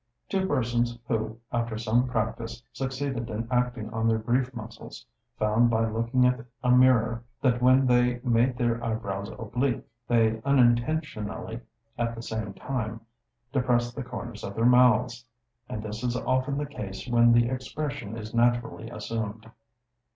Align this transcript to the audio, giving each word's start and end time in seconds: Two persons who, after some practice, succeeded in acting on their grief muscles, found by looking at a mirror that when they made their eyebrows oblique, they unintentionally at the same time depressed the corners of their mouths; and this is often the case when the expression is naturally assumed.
Two 0.29 0.47
persons 0.47 0.97
who, 1.07 1.37
after 1.51 1.77
some 1.77 2.07
practice, 2.07 2.63
succeeded 2.73 3.29
in 3.29 3.47
acting 3.51 3.91
on 3.93 4.07
their 4.07 4.17
grief 4.17 4.51
muscles, 4.55 5.05
found 5.37 5.69
by 5.69 5.85
looking 5.87 6.25
at 6.25 6.43
a 6.63 6.71
mirror 6.71 7.23
that 7.43 7.61
when 7.61 7.85
they 7.85 8.17
made 8.23 8.57
their 8.57 8.83
eyebrows 8.83 9.29
oblique, 9.37 9.83
they 10.07 10.41
unintentionally 10.43 11.59
at 11.99 12.15
the 12.15 12.23
same 12.23 12.51
time 12.55 13.01
depressed 13.53 13.95
the 13.95 14.01
corners 14.01 14.43
of 14.43 14.55
their 14.55 14.65
mouths; 14.65 15.23
and 15.69 15.83
this 15.83 16.03
is 16.03 16.17
often 16.17 16.57
the 16.57 16.65
case 16.65 17.07
when 17.07 17.31
the 17.31 17.47
expression 17.47 18.17
is 18.17 18.33
naturally 18.33 18.89
assumed. 18.89 19.51